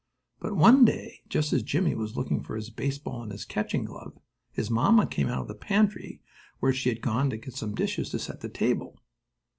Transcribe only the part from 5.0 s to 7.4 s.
came out of the pantry, where she had gone to